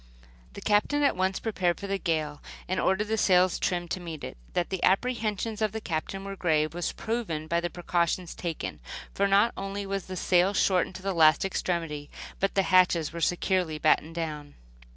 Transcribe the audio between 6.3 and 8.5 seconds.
grave was proven by the precautions